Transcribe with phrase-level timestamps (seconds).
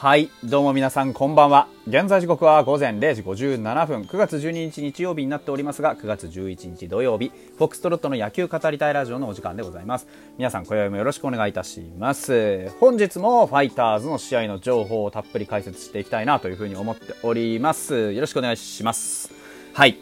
[0.00, 1.66] はい、どうも皆さんこんばんは。
[1.88, 10.06] 現在時刻は午前0時57分、9月12日日曜日になっておりますが、9月11日土曜日、フォックストロットの野球語りたいラジオのお時間でございます。
[10.36, 12.70] 皆さん、今宵もよろしくお願いいたします。
[12.78, 18.12] 本日もファイターズの試合の情報をたっぷり解説していきたいなというふうに思っております。
[18.12, 19.32] よろしくお願いします。
[19.72, 19.98] はい。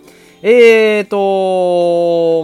[0.49, 1.17] えーと、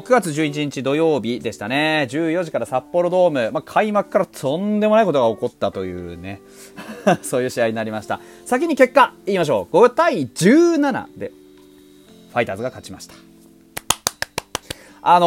[0.05, 2.09] 9月11日土曜日でしたね。
[2.11, 3.53] 14時から札幌ドーム。
[3.53, 6.43] まあ、開幕からとんでもないことが起こったというね。
[7.23, 8.19] そういう試合になりました。
[8.45, 9.77] 先に結果言いましょう。
[9.77, 11.31] 5対17で、
[12.31, 13.15] ファイターズが勝ちました。
[15.05, 15.27] あの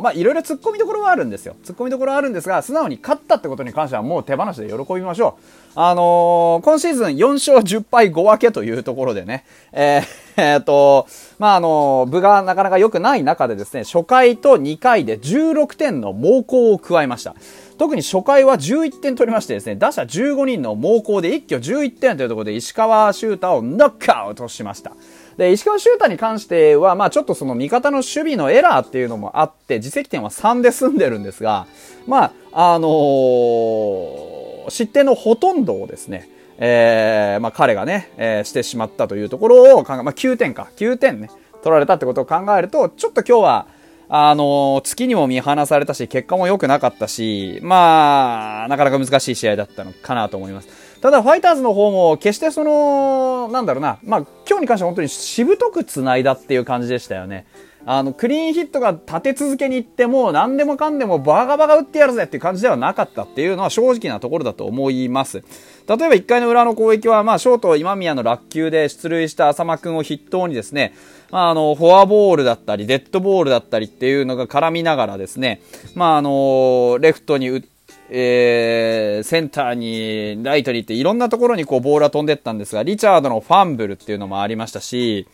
[0.00, 1.54] ー、ま、いろいろ突っ込みどころはあるんですよ。
[1.64, 5.42] 突っ込みどころはあるんですが、素直に勝ったってことに関してはもう手放しで喜びましょう。
[5.76, 10.02] あのー、今シーズン4勝10敗5分けというところでね、えー、
[10.42, 11.06] えー、と、
[11.38, 17.36] まあ、あの、部がなかなか良くない中でですね、初回と2回で16点の猛攻を加えました。
[17.78, 24.92] 特に初回は11点取りましてですね、打者15人の猛攻で一挙11点というところで石川修太をノックアウトしました。
[25.38, 31.68] で、石川修太に関しては、まあちょっとその味方の守備のエラーっていうのもあって、自責点は3で済んでるんですが、
[32.08, 36.28] まあ、あのー、失点のほとんどをですね、
[36.58, 41.30] えー、まあ彼がね、えー、してしまったというところを考え、まあ9点か、9点ね、
[41.62, 43.66] 取られたってことを考えると、ちょっと今日は、
[44.08, 50.87] あの、月にも見放されたし、結果も良くなかったし、まあ、なかなか難しい試合だったのかなと思います。
[51.00, 57.46] ただ、ファイターズの方も、決してその、なんだろうな、まあ、今日に関しては本当にしぶとく繋いだっていう感じでしたよね。
[57.86, 65.38] あの、クリーンヒットが立て続けにいっても、何でもかんでもバカバカ打ってやるぜっていう感じではなかったっていうのは正直なところだと思います。
[65.38, 65.46] 例え
[65.86, 70.94] ば1回の裏の攻撃は、まあ、ショート今宮の落球で出塁した浅間くんを筆頭にですね、
[71.30, 75.62] まあ、あの、フォアボールだったり、デッドボールだったりっていうのが絡みながらですね、
[75.94, 77.77] まあ、あの、レフトに打って
[78.10, 85.26] えー、センターに、ライトにっていろんなところにこうボールは飛んでったんですが、リチャードのファンブルっていうのもありましたし、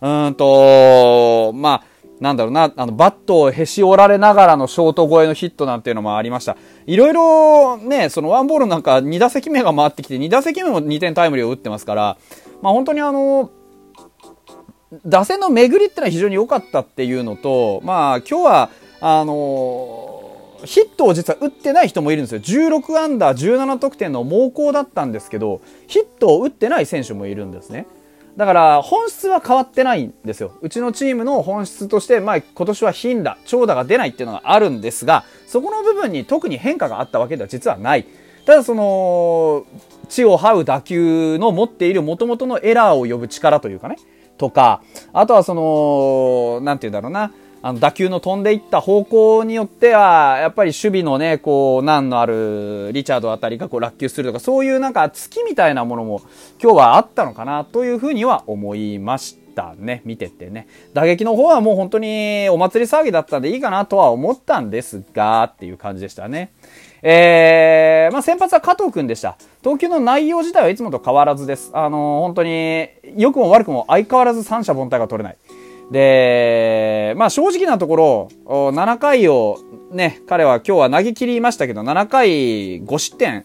[0.00, 1.84] うんと、まあ、
[2.20, 6.56] なんだろうな、あの、バットをへし折られながらのショート越えのヒットなんていうのもありました。
[6.86, 12.18] いろいろね、そのワンボールなんか2打席目が回ってきて、2打席目も2点タイムリーを打ってますから、
[12.60, 13.50] まあ本当にあの、
[15.06, 18.70] 打線の巡りってのは非常に良かったっていうのと、まあ今日は、
[19.00, 20.29] あの
[20.64, 22.40] ヒットを実は打ってない人もいるんですよ。
[22.40, 27.86] 16アンダー17得点の猛攻だったんですけど、ヒットを打ってない選手もいるんですね。
[28.36, 30.52] だから本質は変わってないんですよ。
[30.62, 38.06] うちのチームの本質として、まあ今年は頻打、長打が出ないっていうのがあるんですが、そこの部分に特に変化があったわけでは実はない。
[38.46, 39.64] ただその、
[40.08, 43.96] 地を這う打球の持っている元々のエラーを呼ぶ力というかね、
[44.38, 44.82] とか、
[45.12, 47.32] あとはその、なんて言うんだろうな、
[47.62, 56.22] あの打球の飛んでいった方向によっては、やっぱり守備のね、こう、難のあるリチャードあたりがこう落球するとか、そういうなんか月みたいなものも
[56.62, 60.00] 今日はあったのかなというふうには思いましたね。
[60.06, 60.68] 見ててね。
[60.94, 66.52] 打撃の方はもう本当にお祭り騒ぎだったんでいいかなとは思ったんですが、っていう感じでしたね。
[67.02, 69.36] えー、まあ先発は加藤くんでした。
[69.62, 71.70] 投球の内容自体はいつもと変わらずです。
[71.74, 75.36] あのー、本当に、良くも悪くも相変わらず三者凡退が取れない。
[75.90, 79.58] で、まあ正直なところ、7回を
[79.90, 83.44] ね、彼は今日は投げ切りましたけど、7回5失点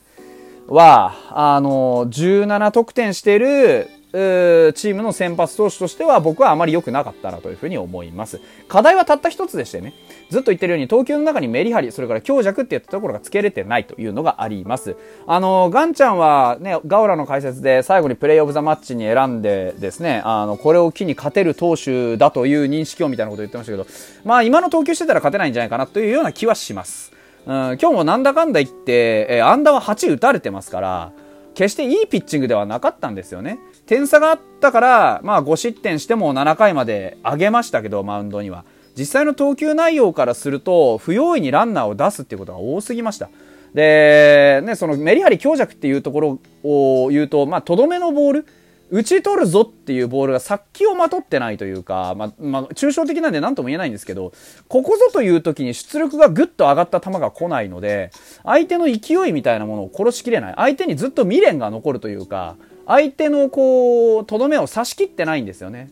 [0.68, 8.40] は、あの、17得点してる、チームの先発投手としては僕はあまり良くなかったなというふうに思います。
[8.68, 9.94] 課題はたった一つでしてね、
[10.30, 14.96] ずっと言ってるように投球の中にメリハリ、それから強弱っていったところがつけれてないというのがあります。
[15.28, 23.86] あの、ガンちゃんはね、ガオラの解説で最後にプレイオブザマッチに選んでですね、あの、これを機に勝てる投手だという認識をみたいなことを言ってましたけど、
[24.24, 27.12] まあ今の投球してたら勝てないんじゃないかなというような気はします。
[27.46, 31.12] うん、今日もなんだかんだ言って、えー、アンダーは8打たれてますから、
[31.54, 33.60] 決していいピッチングではなかったんですよね。
[33.86, 38.66] 点差があったから、まあ5失点しても7回まで上げましたけど、マウンドには。
[38.98, 43.30] 実際の投球内容からすると、不用意にランナーを出すっていうことが多すぎました。
[43.74, 48.46] で、ね、そのメリハリ強弱っていうところを言うと、まあ、とどめのボール、
[48.90, 54.32] 打ち取るぞっていうボールが殺気をまとってないというか、まあ、まあ、抽象的なんで何とも言えないんですけど、
[54.70, 58.12] ここぞという時に出力がぐっと上がった球が来ないので、
[58.44, 60.54] 相手の勢いみたいなものを殺しきれない。
[60.56, 62.56] 相手にずっと未練が残るというか、
[62.88, 65.90] 相手のこう、とどめを刺し切ってないんですよね。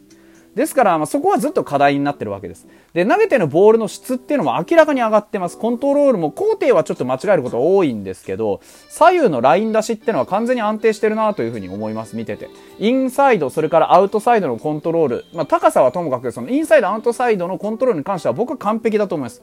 [0.55, 2.67] ですから、まあ、そこはずっと課題になってるわけです。
[2.93, 5.57] で、投げてるボールの質っていうのも明らかに上がってます。
[5.57, 12.49] コントロールも、工程はちょっと間違えること多いんですけど、左右のライン出しっていうのは完全に安定してるなというふうに思います、見てて。
[12.77, 15.25] インサイド、それからアウトサイドのコントロール。
[15.33, 19.41] まあ、高さはともかく、そのインサイド、アウトサイドのコントロールに関しては僕は完璧だと思います。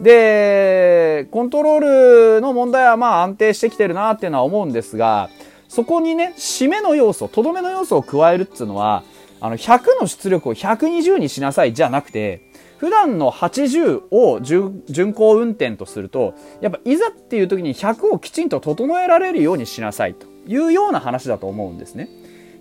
[0.00, 5.28] で、コントロールの問題はまあ安定してきてるなっていうのは思うんですが、
[5.68, 9.04] そこにね、締めの要素、とどめの要素を加えるっていうのは、
[9.40, 12.48] あの、100の出力を120にしなさいじゃなくて、
[12.78, 22.08] 普段の80を巡航運転とすると、やっぱいざっていう時に100をきちんと整えられるようにしなさいというような話だと思うんですね。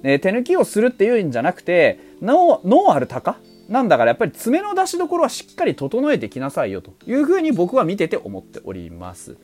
[0.01, 3.37] で手抜きをするっていうんじゃなくて、脳、脳ある鷹？
[3.69, 9.37] なんだからやっぱり爪の出しどころはしっかり整えてきなさいよというふうに僕は見てて思っております。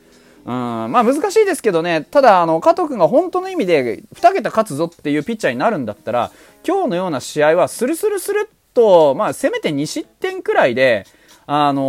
[0.46, 6.30] うん、まあ難しいですけどね、ただ、あの、加藤君が本当の意味で2桁勝つぞっていうピッチャーになるんだったら、
[6.66, 11.06] 今日のような試合はスルスルスルっと、まあせめて2失点くらいで、
[11.46, 11.82] あの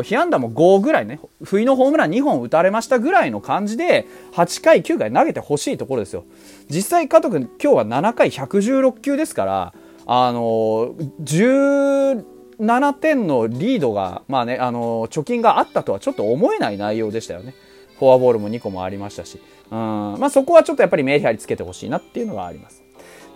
[0.00, 6.24] ー、被安打も5ぐらいね、不意のホームラン2本打たれましたぐらいの感じで、8回、9回投げてほしいところですよ。
[6.68, 9.74] 実際、加藤君、今日は7回116球ですから、
[10.06, 12.24] あのー、
[12.58, 17.54] 17点のリードが、まあね、あのー、貯金があったとはちょっと思えない内容でしたよね。
[17.98, 19.78] フォアボールも2個もありましたし、うん、
[20.18, 22.82] まあそこはちょっとやっぱりメリハリつけてほしいなっていうのがあります。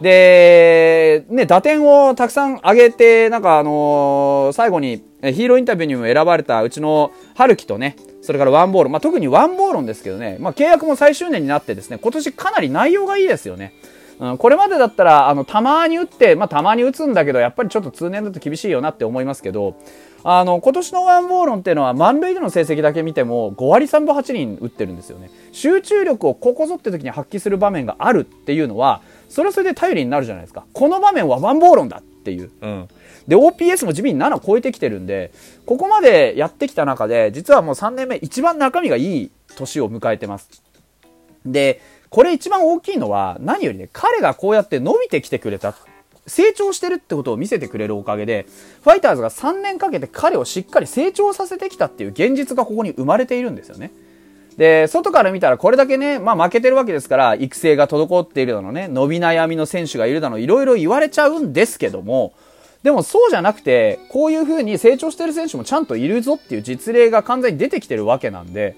[0.00, 13.72] で、ね、打点をたくさん上げて、なんかあのー、最後にヒーローインタビューにも選ばれたうちの春樹とね、それからワンボール、まあ、特にワンボールンですけどね、まあ、契約も最終年になってですね、今年かなり内容がいいですよね。
[14.20, 19.76] うん、これまでだったら、あの、たまに打って、まあ、たまに打つんだけど、やっぱりちょっと通年だと厳しいよなって思いますけど、
[20.24, 25.30] あの、今年のワンボーロンっていうのは満塁での成績だけ見ても5割3分8厘打ってるんですよね。
[25.52, 30.64] 集中力をここぞって時に発揮する場面があるっていうのは、それはそれで頼りになるじゃないですか。
[30.72, 32.50] この場面はワンボーロンだっていう。
[32.60, 32.88] うん。
[33.28, 35.32] で、OPS も地味に7超えてきてるんで、
[35.66, 40.62] ここまでやってきた中で、実はもう3年目一番中身がいい年を迎えてます。
[41.46, 41.80] で、
[42.10, 45.74] これ一番大きいのは、何よりね、彼がこうやって伸びてきてくれた。
[46.26, 48.46] 成長してるってことを見せてくれるおかげで、
[48.82, 53.90] ファイターズが3年かけて彼をしっかり成長させてきたっていう現実がここに生まれているんですよね。
[54.58, 62.34] で、外から見たらこれだけね、まあ負けてるわけですから、育成が滞っているだのね、伸び悩みの選手がいるだの、いろいろ言われちゃうんですけども、
[62.82, 68.76] でもそうじゃなくて、こういう風に成長してる選手もちゃんといるぞっていう実例が完全に出てきてるわけなんで、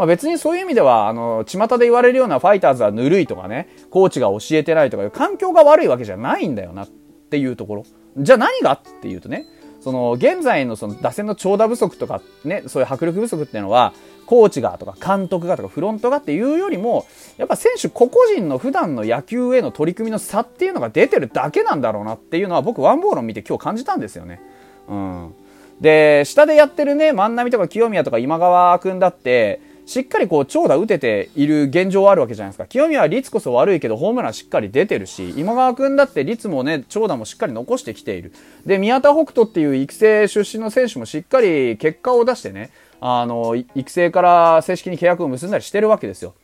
[0.00, 7.84] まあ、別にそういう意味では、あの、巷で言われるようなファイターズはぬるいとかね、コーチが教えてないとかいう環境が悪いわけじゃないんだよなっていうところ。
[8.16, 9.44] じゃあ何がっていうとね、
[9.82, 13.92] その、現在のその打線の長打不足とかね、そういう迫力不足っていうのは、
[14.24, 17.04] コーチがとか監督がとかフロントがっていうよりも、
[17.36, 24.40] やっぱ選手個々人の普段の野球への取り組みの差っていうのが出てるだけなんだろうなっていうのは僕ワンボールを見て今日感じたんですよね。
[24.88, 25.34] うん。
[25.82, 32.66] で、下でやってるね、万波とか清宮とか今川君だって、しっかりこう長打打てている現状はあるわけじゃないですか。
[32.66, 38.32] 清宮は率こそ悪いけどホームランしっかり出てるし、今川君だって率もね、長打もしっかり残してきている。
[38.64, 42.70] で、宮田北斗っていう育成出身の選手もしっかり結果を出してね、
[43.00, 46.34] あの、育成から正式に契約を結んだりしてるわけですよ。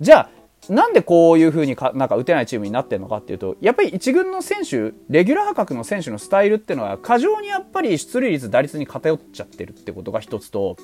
[0.00, 10.76] じゃあ、なんでこういう風にか、なんか打てないチームになってるのかっていうと、やっぱり一軍の選手、レギュラー破格の選手のスタイルっていうのは、過剰にやっぱり出塁率、打率に偏っちゃってるってことが一つと、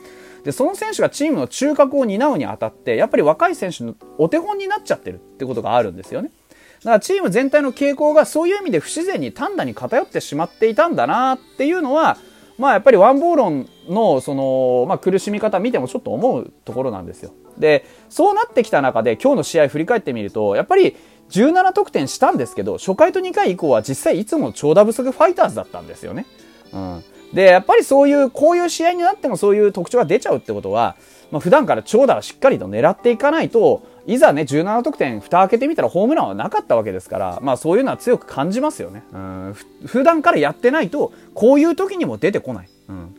[0.42, 6.32] で、その選手がチームの中核を担うにあたって、やっぱり若い選手のお手本になっちゃってるってことがあるんですよね。
[6.80, 12.18] だからチーム全体の傾向がそういう意味で不自然に単打に偏ってしまっていたんだなっていうのは、
[12.58, 17.32] まあやっぱりワンボーロンのその、まあ、苦しみ方見てもちょっと思うところなんですよ。
[17.56, 20.96] で、そうなってきた中で今日の試合振り返ってみると、やっぱり
[21.30, 26.26] 17得点したんですけど、初回と2回以降は実際いつも長打不足ファイターズだったんですよね。
[26.72, 27.04] うん。
[27.32, 30.96] で、やっぱりそういう、こういう試合になってもそういう特徴が出ちゃうってことは、
[31.30, 39.02] まあ、普段から長打をしっかりと狙っていかないと、いざね、17得点、蓋開けてみたらホームランはなかったわけですから、まあそういうのは強く感じますよね。
[39.12, 39.56] うん。
[39.84, 42.68] 普段からやってないと、こういう時にも出てこない。
[42.88, 43.14] うん。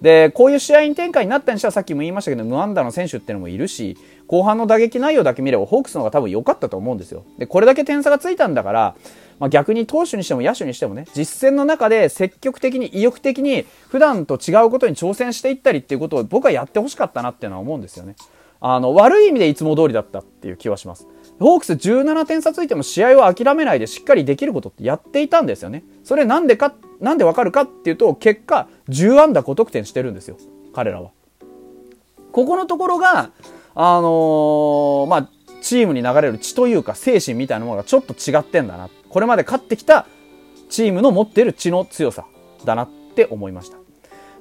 [0.00, 7.24] で、こういう試合展開になったにしてはさっきも言いましたけど、無安打の選手っていうのもいるし、後半の打撃内容だけ見ればホークスの方が多分良かったと思うんですよ。
[7.38, 8.94] で、これだけ点差がついたんだから、
[9.40, 18.14] まあ、逆に投手にしても野手にしてもね、実戦の中で積極的に意欲的に普段と違うことに挑戦していったりっていうことを僕はやってほしかったなっていうのは思うんですよね。
[18.60, 21.08] あの、悪い意味でいつも通りだったっていう気はします。
[21.38, 25.82] ホークス17点差ついても試合を諦めないでしっかりできることってやっていたんですよね。
[26.04, 30.36] それなんでか、なんでわかるかっていうと、結果、10安打5得点してるんですよ。
[30.74, 31.10] 彼らは。
[32.32, 33.30] ここのところが、
[33.74, 35.28] あのー、まあ、
[35.62, 38.88] チームに流れる血というか精神みたいなものがちょっと違ってんだな。
[39.08, 40.06] これまで勝ってきた
[40.68, 42.26] チームの持っている血の強さ
[42.64, 43.76] だなって思いました。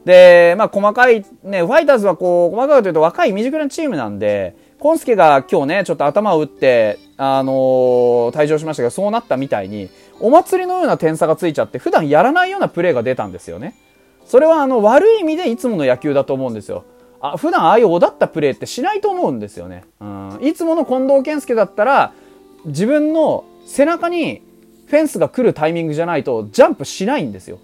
[0.05, 9.89] で、まあ細かい、ね、ファイターズはこう、細かくというと若い未熟なチームなんで、コンスケが今日ね、ちょっと頭を打って、あのー、退場しましたけど、そうなったみたいに、
[10.21, 13.75] お祭りのような点差がついちゃって、普段やらないようなプレーが出たんですよね。
[14.25, 16.85] それはあの、悪い意味でいつもの野球だと思うんですよ。
[17.19, 19.83] あ、普段ああいうおだったプレーってしないと思うんですよね。
[19.99, 20.39] うん。
[20.41, 22.13] いつもの近藤健介だったら、
[22.65, 24.41] 自分の背中に
[24.87, 27.59] フェンスが来るタイミングじゃないとジャンプしないんですよ。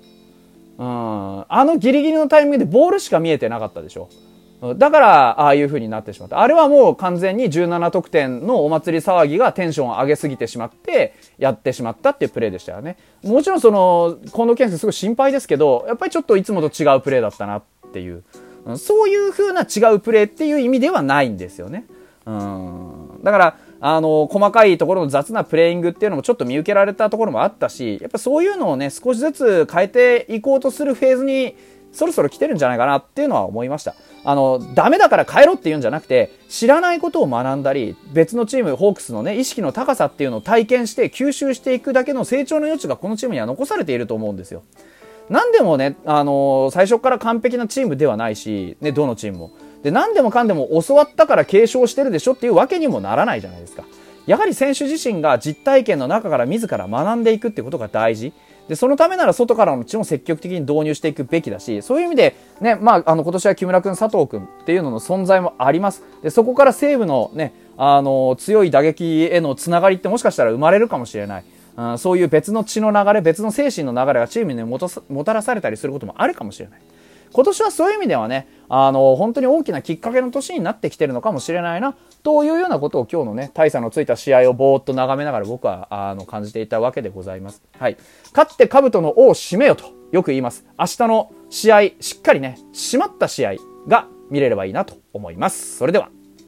[0.78, 4.10] うん、あのギリギリのタイミングでボールしか見えてなかったでしょ。
[4.78, 6.40] だから、ああいう風になってしまった。
[6.40, 12.98] あれはもう完全に17得点のお祭り騒ぎがテンションを上げすぎてしまって、やってしまったっていうプレーでしたよね。
[13.24, 17.64] もちろんその、近藤健介すごい心配ですけど、やっぱりちょっといつもと違うプレーだったなっ
[17.94, 18.24] ていう。
[18.78, 21.86] そういう風な違うプレーっていう意味ではないんですよね。
[22.26, 23.20] うん。
[23.24, 31.56] だから、あの、細かいところの雑なプレイングっていうのもちょっと見受けられたところもあったし、やっぱそういうのをね、少しずつ変えていこうとするフェーズに、
[31.92, 33.94] そろそろ来てるんじゃないかなっていうのは思いました。
[34.24, 44.64] あの、ダメだから変えろっていうんじゃなくて、知らないことを学んだり、別のチーム、ホークスのね、意識の高さっていうのを体験して吸収していくだけの成長の余地がこのチームには残されていると思うんですよ。
[45.30, 49.52] 何でもね、あの最初から完璧なチームではないし、ね、どのチームも。
[49.86, 53.84] で、何でもかんでも教わったから継承してるでしょっていうわけにもならないじゃないですか。
[54.26, 58.34] やはり選手自身が実体験の中から自ら学んでいくってことが大事。
[58.68, 66.02] で、そのためなら外からの知も積極的に導入していくべきだし、そういう意味で、ね、まあ、あの、今年は木村君、佐藤君っていうのの存在もあります。
[66.24, 71.44] で、そこから西武のね、あの、強い打撃へのつながりってもしかしたら生まれるかもしれない。
[71.78, 74.80] うん、そういう別の血の流れ、別の精神の流れがチームにも
[75.24, 76.80] たらされたりすることもあるかもしれない。
[77.36, 87.62] 今年はそういう意味ではね、あの、本当に大きなきっかけの年になってきてるのかもしれないな、というようなことを今日のね、大差のついた試合をぼーっと眺めながら僕は、あの、感じていたわけでございます。
[87.78, 87.98] はい。
[88.34, 90.66] 勝って兜の尾を締めよとよく言います。
[90.80, 95.76] 明日の試合、しっかりね、締まった試合が見れればいいなと思います。
[95.76, 96.15] それでは。